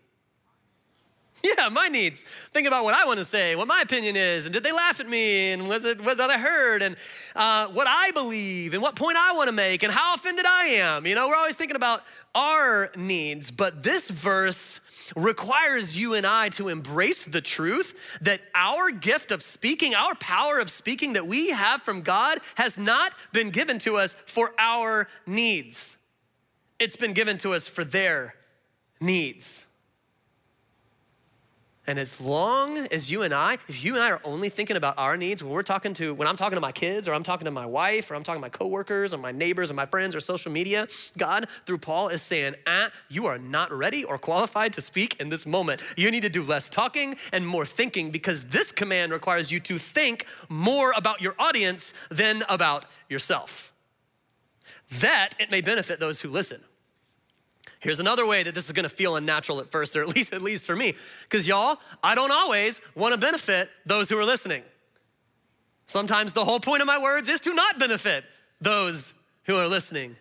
[1.42, 2.24] Yeah, my needs.
[2.52, 4.98] Thinking about what I want to say, what my opinion is, and did they laugh
[4.98, 6.96] at me, and was it was I heard, and
[7.36, 10.64] uh, what I believe, and what point I want to make, and how offended I
[10.64, 11.06] am.
[11.06, 12.02] You know, we're always thinking about
[12.34, 14.80] our needs, but this verse
[15.14, 20.58] requires you and I to embrace the truth that our gift of speaking, our power
[20.58, 25.08] of speaking that we have from God, has not been given to us for our
[25.24, 25.97] needs.
[26.78, 28.34] It's been given to us for their
[29.00, 29.66] needs.
[31.88, 34.98] And as long as you and I, if you and I are only thinking about
[34.98, 37.46] our needs, when we're talking to, when I'm talking to my kids, or I'm talking
[37.46, 40.14] to my wife, or I'm talking to my coworkers, or my neighbors, or my friends,
[40.14, 40.86] or social media,
[41.16, 45.30] God, through Paul, is saying, ah, you are not ready or qualified to speak in
[45.30, 45.82] this moment.
[45.96, 49.78] You need to do less talking and more thinking because this command requires you to
[49.78, 53.72] think more about your audience than about yourself.
[55.00, 56.60] That it may benefit those who listen.
[57.80, 60.42] Here's another way that this is gonna feel unnatural at first, or at least, at
[60.42, 60.94] least for me.
[61.22, 64.62] Because y'all, I don't always wanna benefit those who are listening.
[65.86, 68.24] Sometimes the whole point of my words is to not benefit
[68.60, 69.14] those
[69.44, 70.16] who are listening.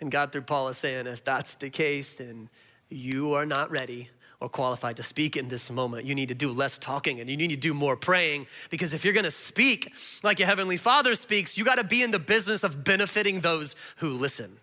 [0.00, 2.48] And God, through Paul, is saying, if that's the case, then
[2.88, 4.10] you are not ready
[4.40, 6.04] or qualified to speak in this moment.
[6.04, 9.04] You need to do less talking and you need to do more praying because if
[9.04, 12.84] you're gonna speak like your Heavenly Father speaks, you gotta be in the business of
[12.84, 14.58] benefiting those who listen.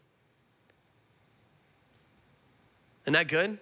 [3.04, 3.58] Isn't that good?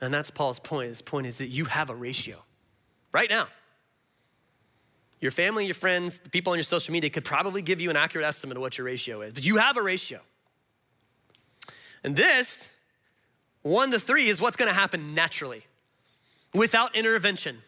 [0.00, 0.88] And that's Paul's point.
[0.88, 2.36] His point is that you have a ratio
[3.12, 3.48] right now.
[5.20, 7.96] Your family, your friends, the people on your social media could probably give you an
[7.96, 10.20] accurate estimate of what your ratio is, but you have a ratio.
[12.04, 12.74] And this,
[13.62, 15.64] one to three, is what's gonna happen naturally
[16.54, 17.58] without intervention.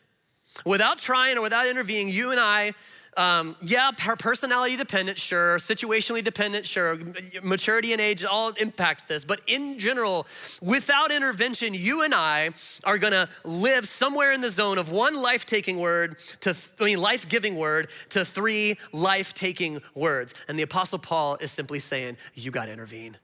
[0.64, 2.74] Without trying or without intervening, you and I
[3.16, 5.56] um, yeah, personality dependent, sure.
[5.56, 6.98] Situationally dependent, sure.
[7.42, 9.24] Maturity and age all impacts this.
[9.24, 10.26] But in general,
[10.62, 12.50] without intervention, you and I
[12.84, 17.00] are gonna live somewhere in the zone of one life taking word to, I mean,
[17.00, 20.34] life giving word to three life taking words.
[20.48, 23.16] And the Apostle Paul is simply saying, You gotta intervene.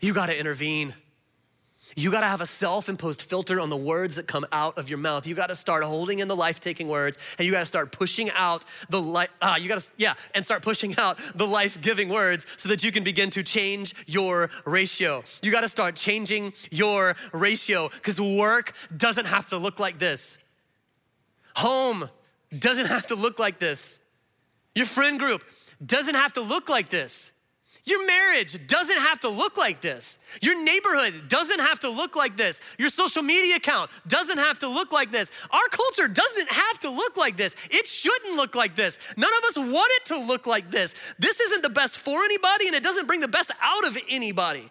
[0.00, 0.94] You gotta intervene.
[1.96, 4.88] You got to have a self imposed filter on the words that come out of
[4.88, 5.26] your mouth.
[5.26, 7.92] You got to start holding in the life taking words and you got to start
[7.92, 11.80] pushing out the life, uh, you got to, yeah, and start pushing out the life
[11.80, 15.22] giving words so that you can begin to change your ratio.
[15.42, 20.38] You got to start changing your ratio because work doesn't have to look like this.
[21.56, 22.08] Home
[22.56, 23.98] doesn't have to look like this.
[24.74, 25.42] Your friend group
[25.84, 27.32] doesn't have to look like this.
[27.84, 30.18] Your marriage doesn't have to look like this.
[30.42, 32.60] Your neighborhood doesn't have to look like this.
[32.78, 35.30] Your social media account doesn't have to look like this.
[35.50, 37.56] Our culture doesn't have to look like this.
[37.70, 38.98] It shouldn't look like this.
[39.16, 40.94] None of us want it to look like this.
[41.18, 44.70] This isn't the best for anybody and it doesn't bring the best out of anybody.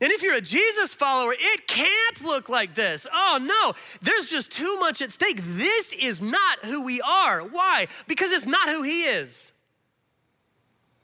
[0.00, 3.06] And if you're a Jesus follower, it can't look like this.
[3.10, 5.40] Oh no, there's just too much at stake.
[5.42, 7.40] This is not who we are.
[7.40, 7.86] Why?
[8.06, 9.53] Because it's not who He is.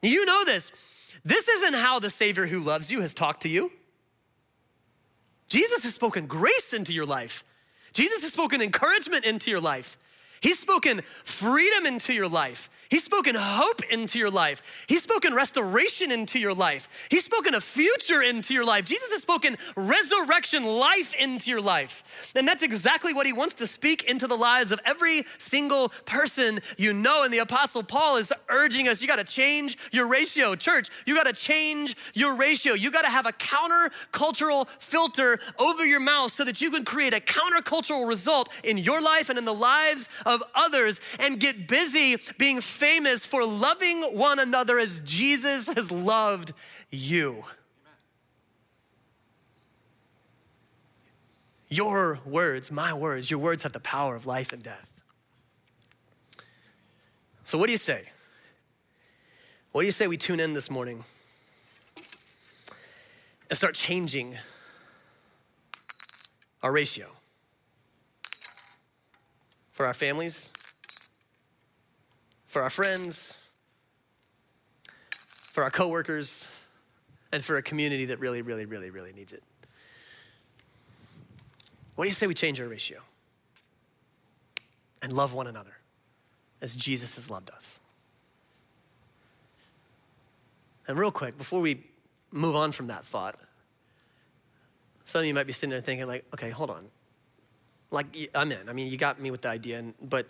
[0.02, 0.72] You know this.
[1.24, 3.70] This isn't how the Savior who loves you has talked to you.
[5.48, 7.44] Jesus has spoken grace into your life.
[7.92, 9.98] Jesus has spoken encouragement into your life.
[10.40, 12.70] He's spoken freedom into your life.
[12.90, 14.62] He's spoken hope into your life.
[14.88, 16.88] He's spoken restoration into your life.
[17.08, 18.84] He's spoken a future into your life.
[18.84, 22.32] Jesus has spoken resurrection life into your life.
[22.34, 26.58] And that's exactly what he wants to speak into the lives of every single person
[26.78, 27.22] you know.
[27.22, 30.56] And the Apostle Paul is urging us you got to change your ratio.
[30.56, 32.74] Church, you got to change your ratio.
[32.74, 37.14] You got to have a countercultural filter over your mouth so that you can create
[37.14, 42.16] a countercultural result in your life and in the lives of others and get busy
[42.36, 46.54] being famous for loving one another as Jesus has loved
[46.90, 47.44] you.
[51.68, 55.02] Your words, my words, your words have the power of life and death.
[57.44, 58.08] So, what do you say?
[59.72, 61.04] What do you say we tune in this morning
[63.50, 64.36] and start changing
[66.62, 67.08] our ratio
[69.70, 70.50] for our families,
[72.50, 73.38] for our friends,
[75.12, 76.48] for our coworkers,
[77.30, 79.40] and for a community that really, really, really, really needs it.
[81.94, 82.98] What do you say we change our ratio
[85.00, 85.76] and love one another
[86.60, 87.78] as Jesus has loved us?
[90.88, 91.84] And real quick, before we
[92.32, 93.38] move on from that thought,
[95.04, 96.86] some of you might be sitting there thinking, like, okay, hold on.
[97.92, 98.68] Like, I'm in.
[98.68, 100.26] I mean, you got me with the idea, but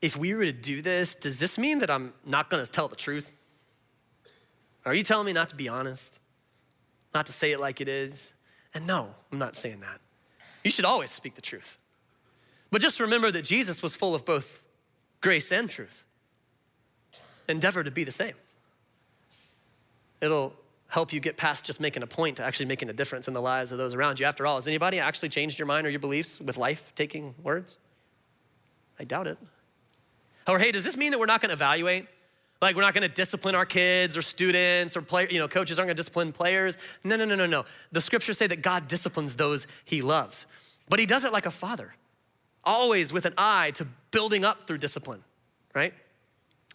[0.00, 2.96] if we were to do this, does this mean that I'm not gonna tell the
[2.96, 3.32] truth?
[4.84, 6.18] Are you telling me not to be honest?
[7.14, 8.32] Not to say it like it is?
[8.74, 10.00] And no, I'm not saying that.
[10.62, 11.78] You should always speak the truth.
[12.70, 14.62] But just remember that Jesus was full of both
[15.20, 16.04] grace and truth.
[17.48, 18.34] Endeavor to be the same.
[20.20, 20.52] It'll
[20.88, 23.42] help you get past just making a point to actually making a difference in the
[23.42, 24.26] lives of those around you.
[24.26, 27.78] After all, has anybody actually changed your mind or your beliefs with life taking words?
[28.98, 29.38] I doubt it.
[30.48, 32.06] Or hey, does this mean that we're not gonna evaluate?
[32.60, 35.88] Like we're not gonna discipline our kids or students or play, you know, coaches aren't
[35.88, 36.78] gonna discipline players.
[37.04, 37.64] No, no, no, no, no.
[37.92, 40.46] The scriptures say that God disciplines those he loves.
[40.88, 41.94] But he does it like a father,
[42.64, 45.22] always with an eye to building up through discipline,
[45.74, 45.92] right?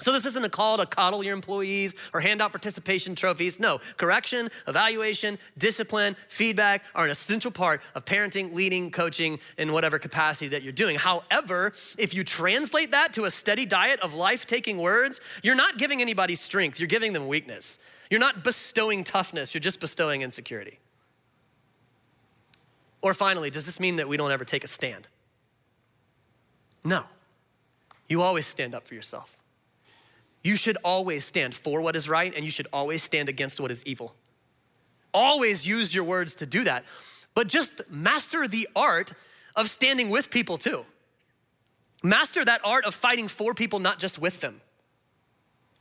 [0.01, 3.59] So, this isn't a call to coddle your employees or hand out participation trophies.
[3.59, 9.99] No, correction, evaluation, discipline, feedback are an essential part of parenting, leading, coaching in whatever
[9.99, 10.95] capacity that you're doing.
[10.95, 15.77] However, if you translate that to a steady diet of life taking words, you're not
[15.77, 17.77] giving anybody strength, you're giving them weakness.
[18.09, 20.79] You're not bestowing toughness, you're just bestowing insecurity.
[23.03, 25.07] Or finally, does this mean that we don't ever take a stand?
[26.83, 27.03] No.
[28.09, 29.37] You always stand up for yourself.
[30.43, 33.71] You should always stand for what is right and you should always stand against what
[33.71, 34.13] is evil.
[35.13, 36.83] Always use your words to do that,
[37.33, 39.13] but just master the art
[39.55, 40.85] of standing with people too.
[42.03, 44.59] Master that art of fighting for people, not just with them.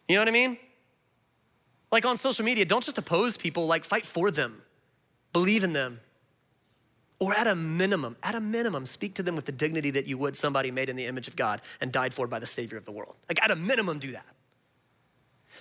[0.09, 0.59] You know what I mean?
[1.91, 4.63] Like on social media, don't just oppose people, like fight for them,
[5.33, 6.01] believe in them.
[7.19, 10.19] Or at a minimum, at a minimum, speak to them with the dignity that you
[10.19, 12.85] would somebody made in the image of God and died for by the Savior of
[12.85, 13.15] the world.
[13.29, 14.27] Like at a minimum, do that.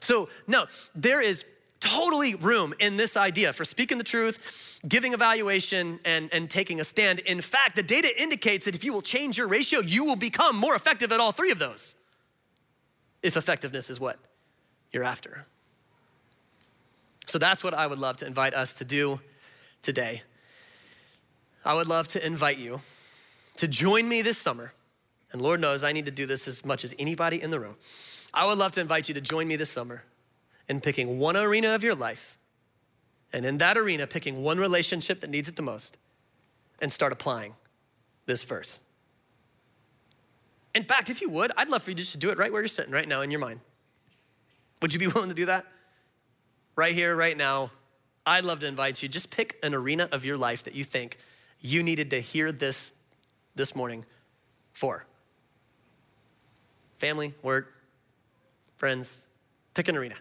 [0.02, 1.46] So, no, there is
[1.80, 6.84] totally room in this idea for speaking the truth, giving evaluation, and, and taking a
[6.84, 7.20] stand.
[7.20, 10.56] In fact, the data indicates that if you will change your ratio, you will become
[10.56, 11.96] more effective at all three of those.
[13.24, 14.18] If effectiveness is what
[14.92, 15.46] you're after.
[17.28, 19.20] So that's what I would love to invite us to do
[19.82, 20.24] today.
[21.64, 22.82] I would love to invite you
[23.58, 24.74] to join me this summer.
[25.32, 27.76] And Lord knows I need to do this as much as anybody in the room
[28.34, 30.04] I would love to invite you to join me this summer
[30.68, 32.38] in picking one arena of your life,
[33.34, 35.98] and in that arena, picking one relationship that needs it the most,
[36.82, 37.56] and start applying
[38.26, 38.80] this verse.
[40.74, 42.62] In fact, if you would, I'd love for you to just do it right where
[42.62, 43.60] you're sitting right now in your mind.
[44.82, 45.66] Would you be willing to do that?
[46.76, 47.72] Right here, right now.
[48.26, 49.10] I'd love to invite you.
[49.10, 51.18] Just pick an arena of your life that you think
[51.60, 52.94] you needed to hear this
[53.56, 54.06] this morning
[54.74, 55.06] for.
[56.96, 57.74] Family, work,
[58.82, 59.28] Friends,
[59.76, 60.16] pick an arena.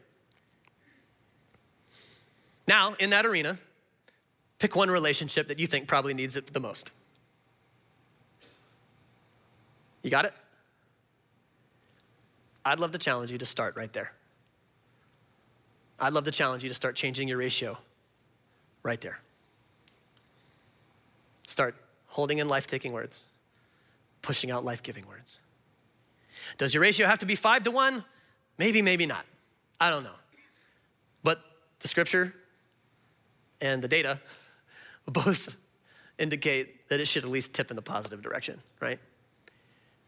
[2.69, 3.59] Now, in that arena,
[4.59, 6.91] pick one relationship that you think probably needs it the most.
[10.03, 10.35] You got it?
[12.63, 14.13] I'd love to challenge you to start right there.
[15.99, 17.79] I'd love to challenge you to start changing your ratio
[18.83, 19.21] right there.
[21.47, 21.77] Start
[22.09, 23.23] holding in life taking words,
[24.21, 25.41] pushing out life giving words.
[26.59, 28.05] Does your ratio have to be five to one?
[28.61, 29.25] Maybe, maybe not.
[29.81, 30.19] I don't know.
[31.23, 31.41] But
[31.79, 32.35] the scripture
[33.59, 34.21] and the data
[35.07, 35.57] both
[36.19, 38.99] indicate that it should at least tip in the positive direction, right?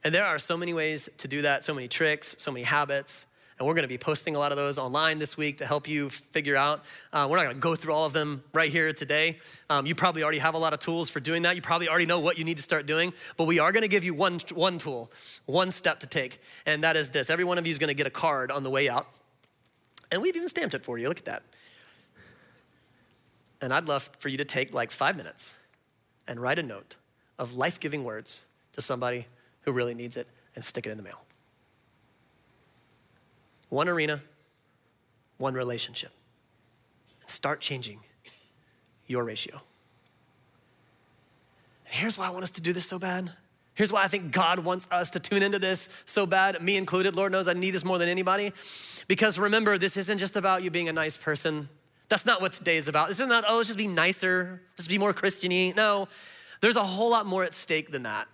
[0.05, 3.25] And there are so many ways to do that, so many tricks, so many habits.
[3.63, 5.87] And we're going to be posting a lot of those online this week to help
[5.87, 6.83] you figure out.
[7.13, 9.39] Uh, we're not going to go through all of them right here today.
[9.71, 11.55] Um, you probably already have a lot of tools for doing that.
[11.55, 13.13] You probably already know what you need to start doing.
[13.37, 15.13] But we are going to give you one, one tool,
[15.47, 16.41] one step to take.
[16.67, 18.65] And that is this every one of you is going to get a card on
[18.65, 19.07] the way out.
[20.11, 21.07] And we've even stamped it for you.
[21.07, 21.45] Look at that.
[23.61, 25.55] And I'd love for you to take like five minutes
[26.27, 26.97] and write a note
[27.39, 28.41] of life giving words
[28.73, 29.27] to somebody
[29.61, 31.21] who really needs it and stick it in the mail
[33.73, 34.21] one arena,
[35.39, 36.11] one relationship.
[37.25, 38.01] Start changing
[39.07, 39.63] your ratio.
[41.87, 43.31] And here's why I want us to do this so bad.
[43.73, 47.17] Here's why I think God wants us to tune into this so bad, me included.
[47.17, 48.53] Lord knows I need this more than anybody.
[49.09, 51.71] Because remember, this isn't just about you being a nice person.
[52.11, 53.09] That's not what today is about.
[53.09, 55.75] This isn't that, oh, let's just be nicer, just be more Christiany.
[55.75, 56.09] No,
[56.61, 58.29] there's a whole lot more at stake than that.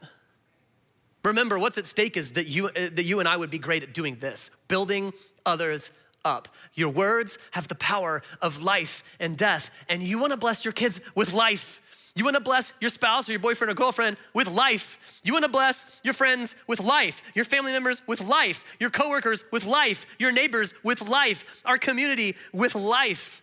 [1.29, 3.83] Remember, what's at stake is that you, uh, that you and I would be great
[3.83, 5.12] at doing this building
[5.47, 5.91] others
[6.24, 6.49] up.
[6.74, 11.01] Your words have the power of life and death, and you wanna bless your kids
[11.14, 11.81] with life.
[12.14, 15.20] You wanna bless your spouse or your boyfriend or girlfriend with life.
[15.22, 19.66] You wanna bless your friends with life, your family members with life, your coworkers with
[19.66, 23.43] life, your neighbors with life, our community with life.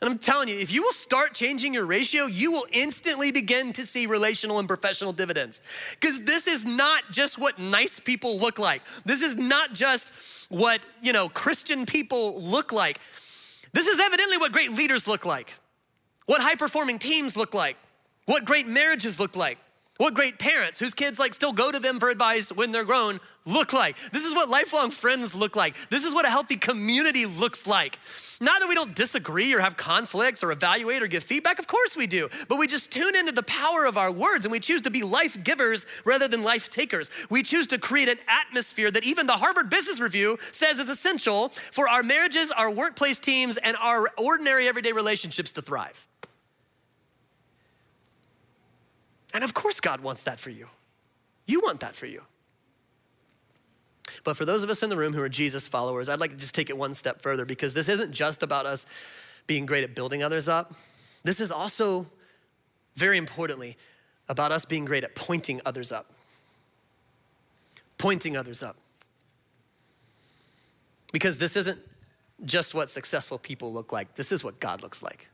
[0.00, 3.72] And I'm telling you, if you will start changing your ratio, you will instantly begin
[3.72, 5.62] to see relational and professional dividends.
[5.98, 8.82] Because this is not just what nice people look like.
[9.06, 13.00] This is not just what, you know, Christian people look like.
[13.72, 15.54] This is evidently what great leaders look like,
[16.26, 17.76] what high performing teams look like,
[18.26, 19.58] what great marriages look like.
[19.98, 23.20] What great parents whose kids like still go to them for advice when they're grown
[23.46, 23.96] look like.
[24.12, 25.76] This is what lifelong friends look like.
[25.88, 27.98] This is what a healthy community looks like.
[28.40, 31.96] Not that we don't disagree or have conflicts or evaluate or give feedback, of course
[31.96, 34.82] we do, but we just tune into the power of our words and we choose
[34.82, 37.10] to be life givers rather than life takers.
[37.30, 41.50] We choose to create an atmosphere that even the Harvard Business Review says is essential
[41.70, 46.06] for our marriages, our workplace teams, and our ordinary everyday relationships to thrive.
[49.36, 50.66] And of course, God wants that for you.
[51.44, 52.22] You want that for you.
[54.24, 56.38] But for those of us in the room who are Jesus followers, I'd like to
[56.38, 58.86] just take it one step further because this isn't just about us
[59.46, 60.72] being great at building others up.
[61.22, 62.06] This is also,
[62.94, 63.76] very importantly,
[64.26, 66.10] about us being great at pointing others up.
[67.98, 68.76] Pointing others up.
[71.12, 71.78] Because this isn't
[72.46, 75.28] just what successful people look like, this is what God looks like.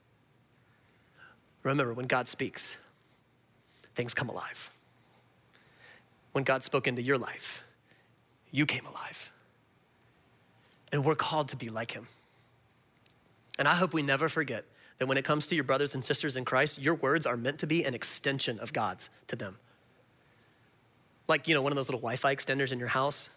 [1.62, 2.78] Remember, when God speaks,
[3.94, 4.70] things come alive.
[6.32, 7.62] When God spoke into your life,
[8.50, 9.32] you came alive.
[10.92, 12.06] And we're called to be like him.
[13.58, 14.64] And I hope we never forget
[14.98, 17.58] that when it comes to your brothers and sisters in Christ, your words are meant
[17.60, 19.58] to be an extension of God's to them.
[21.28, 23.30] Like, you know, one of those little Wi Fi extenders in your house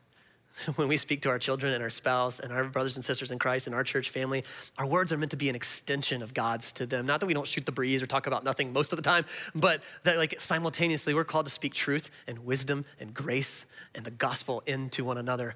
[0.75, 3.39] when we speak to our children and our spouse and our brothers and sisters in
[3.39, 4.43] Christ and our church family,
[4.77, 7.05] our words are meant to be an extension of God's to them.
[7.05, 9.25] Not that we don't shoot the breeze or talk about nothing most of the time,
[9.53, 14.11] but that like simultaneously we're called to speak truth and wisdom and grace and the
[14.11, 15.55] gospel into one another.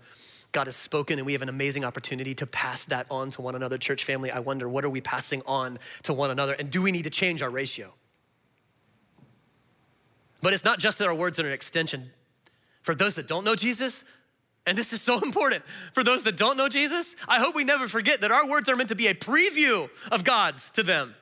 [0.51, 3.55] God has spoken and we have an amazing opportunity to pass that on to one
[3.55, 3.77] another.
[3.77, 6.91] Church family, I wonder what are we passing on to one another and do we
[6.91, 7.93] need to change our ratio?
[10.41, 12.11] But it's not just that our words are an extension.
[12.81, 14.03] For those that don't know Jesus,
[14.70, 15.63] and this is so important
[15.93, 17.15] for those that don't know Jesus.
[17.28, 20.24] I hope we never forget that our words are meant to be a preview of
[20.24, 21.15] God's to them.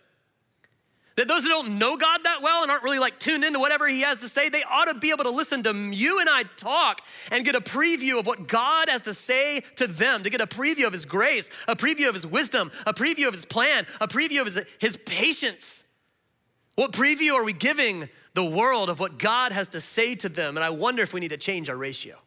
[1.16, 3.88] That those who don't know God that well and aren't really like tuned into whatever
[3.88, 6.44] He has to say, they ought to be able to listen to you and I
[6.58, 10.42] talk and get a preview of what God has to say to them, to get
[10.42, 13.88] a preview of His grace, a preview of His wisdom, a preview of His plan,
[14.00, 15.86] a preview of His, his patience.
[16.76, 20.56] What preview are we giving the world of what God has to say to them?
[20.58, 22.18] And I wonder if we need to change our ratio.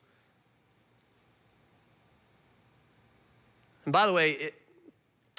[3.91, 4.55] And by the way, it,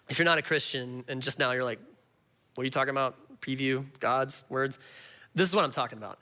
[0.09, 1.79] if you're not a Christian and just now you're like,
[2.55, 3.15] what are you talking about?
[3.39, 4.77] Preview, God's words.
[5.33, 6.19] This is what I'm talking about.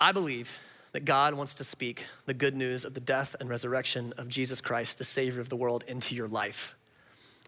[0.00, 0.56] I believe
[0.92, 4.60] that God wants to speak the good news of the death and resurrection of Jesus
[4.60, 6.76] Christ, the Savior of the world, into your life.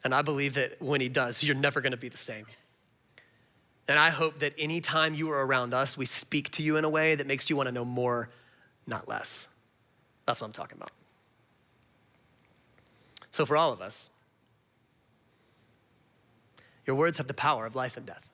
[0.02, 2.46] And I believe that when He does, you're never gonna be the same.
[3.86, 6.90] And I hope that anytime you are around us, we speak to you in a
[6.90, 8.28] way that makes you wanna know more,
[8.88, 9.46] not less.
[10.26, 10.90] That's what I'm talking about.
[13.32, 14.10] So, for all of us,
[16.86, 18.30] Your words have the power of life and death.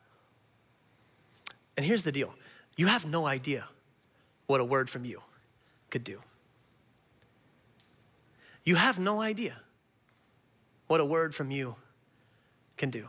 [1.77, 2.35] And here's the deal
[2.77, 3.69] you have no idea
[4.47, 5.23] what a word from you
[5.91, 6.21] could do.
[8.65, 9.57] You have no idea
[10.87, 11.77] what a word from you
[12.77, 13.07] can do.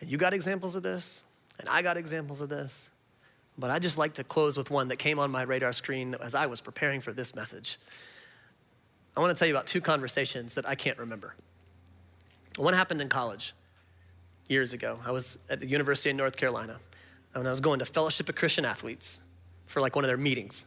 [0.00, 1.22] And you got examples of this,
[1.58, 2.90] and I got examples of this.
[3.56, 6.34] But I just like to close with one that came on my radar screen as
[6.34, 7.78] I was preparing for this message.
[9.16, 11.34] I want to tell you about two conversations that I can't remember.
[12.56, 13.52] One happened in college
[14.48, 14.98] years ago.
[15.04, 16.78] I was at the University of North Carolina,
[17.34, 19.20] and I was going to Fellowship of Christian Athletes
[19.66, 20.66] for like one of their meetings.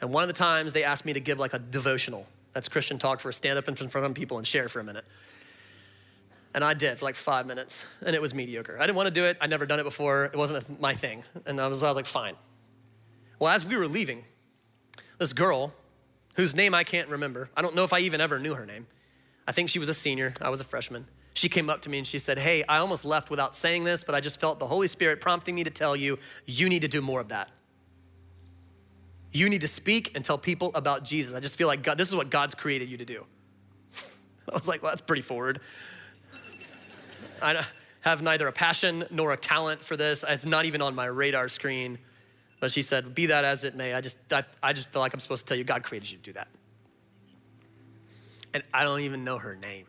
[0.00, 2.26] And one of the times they asked me to give like a devotional.
[2.52, 5.04] That's Christian talk for stand up in front of people and share for a minute.
[6.54, 8.76] And I did for like five minutes, and it was mediocre.
[8.78, 9.36] I didn't want to do it.
[9.40, 10.24] I'd never done it before.
[10.24, 11.22] It wasn't my thing.
[11.46, 12.34] And I was, I was like, fine.
[13.38, 14.24] Well, as we were leaving,
[15.18, 15.72] this girl,
[16.38, 18.86] whose name I can't remember, I don't know if I even ever knew her name.
[19.48, 21.04] I think she was a senior, I was a freshman.
[21.34, 24.04] She came up to me and she said, Hey, I almost left without saying this,
[24.04, 26.16] but I just felt the Holy Spirit prompting me to tell you,
[26.46, 27.50] you need to do more of that.
[29.32, 31.34] You need to speak and tell people about Jesus.
[31.34, 33.24] I just feel like God, this is what God's created you to do.
[34.48, 35.58] I was like, well, that's pretty forward.
[37.42, 37.64] I
[38.02, 40.24] have neither a passion nor a talent for this.
[40.26, 41.98] It's not even on my radar screen.
[42.60, 45.14] But she said, be that as it may, I just, I, I just feel like
[45.14, 46.48] I'm supposed to tell you God created you to do that.
[48.52, 49.86] And I don't even know her name.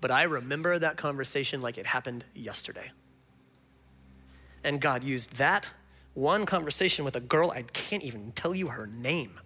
[0.00, 2.90] But I remember that conversation like it happened yesterday.
[4.62, 5.70] And God used that
[6.14, 9.38] one conversation with a girl, I can't even tell you her name,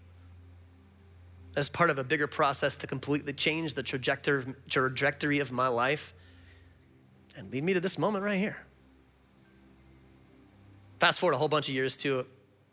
[1.55, 6.14] as part of a bigger process to completely change the trajectory of my life
[7.36, 8.57] and lead me to this moment right here.
[11.03, 12.24] Fast forward a whole bunch of years to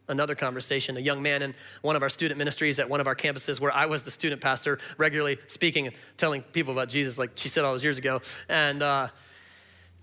[0.08, 0.96] another conversation.
[0.98, 3.72] A young man in one of our student ministries at one of our campuses where
[3.72, 7.66] I was the student pastor, regularly speaking and telling people about Jesus, like she said
[7.66, 8.22] all those years ago.
[8.48, 9.08] And uh,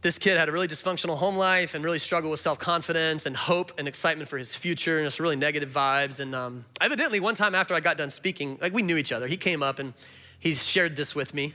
[0.02, 3.36] this kid had a really dysfunctional home life and really struggled with self confidence and
[3.36, 6.18] hope and excitement for his future and just really negative vibes.
[6.18, 9.28] And um, evidently, one time after I got done speaking, like we knew each other,
[9.28, 9.94] he came up and
[10.40, 11.54] he shared this with me,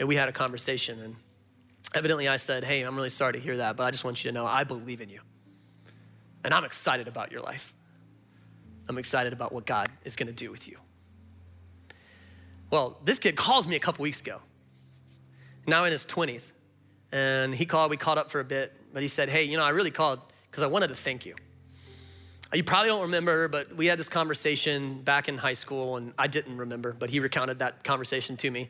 [0.00, 0.98] and we had a conversation.
[0.98, 1.14] And
[1.94, 4.32] evidently, I said, Hey, I'm really sorry to hear that, but I just want you
[4.32, 5.20] to know I believe in you.
[6.44, 7.74] And I'm excited about your life.
[8.88, 10.78] I'm excited about what God is gonna do with you.
[12.70, 14.40] Well, this kid calls me a couple weeks ago,
[15.66, 16.52] now in his 20s.
[17.12, 19.64] And he called, we caught up for a bit, but he said, Hey, you know,
[19.64, 20.20] I really called
[20.50, 21.34] because I wanted to thank you.
[22.52, 26.26] You probably don't remember, but we had this conversation back in high school, and I
[26.26, 28.68] didn't remember, but he recounted that conversation to me.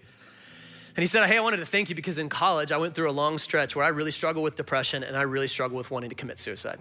[0.96, 3.10] And he said, Hey, I wanted to thank you because in college I went through
[3.10, 6.10] a long stretch where I really struggled with depression and I really struggled with wanting
[6.10, 6.78] to commit suicide.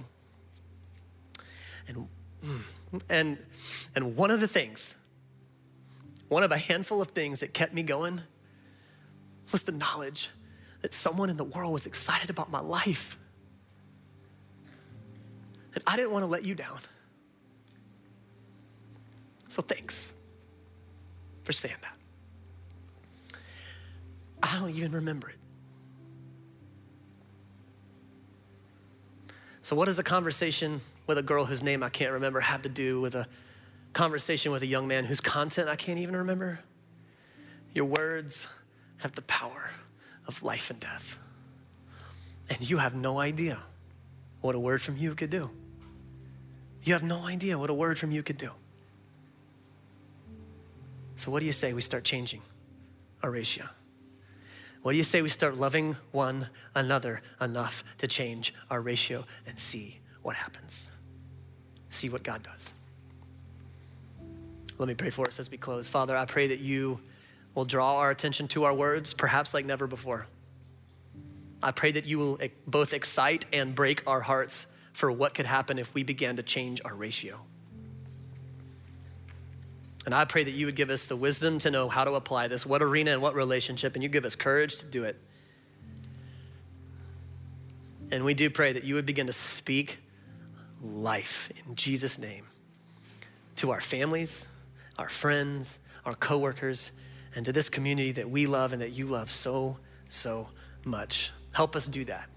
[1.89, 2.07] And,
[3.09, 3.37] and,
[3.95, 4.95] and one of the things,
[6.29, 8.21] one of a handful of things that kept me going
[9.51, 10.29] was the knowledge
[10.81, 13.17] that someone in the world was excited about my life.
[15.73, 16.79] And I didn't want to let you down.
[19.49, 20.13] So thanks
[21.43, 23.39] for saying that.
[24.41, 25.35] I don't even remember it.
[29.61, 32.69] So, what does a conversation with a girl whose name I can't remember have to
[32.69, 33.27] do with a
[33.93, 36.59] conversation with a young man whose content I can't even remember?
[37.73, 38.47] Your words
[38.97, 39.71] have the power
[40.27, 41.17] of life and death.
[42.47, 43.57] And you have no idea
[44.41, 45.49] what a word from you could do.
[46.83, 48.51] You have no idea what a word from you could do.
[51.15, 52.43] So, what do you say we start changing
[53.23, 53.65] our ratio?
[54.83, 59.57] What do you say we start loving one another enough to change our ratio and
[59.57, 60.91] see what happens?
[61.89, 62.73] See what God does.
[64.77, 65.87] Let me pray for us as we close.
[65.87, 66.99] Father, I pray that you
[67.53, 70.27] will draw our attention to our words, perhaps like never before.
[71.61, 75.77] I pray that you will both excite and break our hearts for what could happen
[75.77, 77.39] if we began to change our ratio.
[80.05, 82.47] And I pray that you would give us the wisdom to know how to apply
[82.47, 85.17] this, what arena and what relationship, and you give us courage to do it.
[88.11, 89.99] And we do pray that you would begin to speak
[90.81, 92.45] life in Jesus' name
[93.57, 94.47] to our families,
[94.97, 96.91] our friends, our coworkers,
[97.35, 99.77] and to this community that we love and that you love so,
[100.09, 100.49] so
[100.85, 101.31] much.
[101.51, 102.29] Help us do that.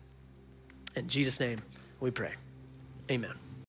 [0.97, 1.61] In Jesus' name,
[2.01, 2.33] we pray.
[3.11, 3.42] Amen.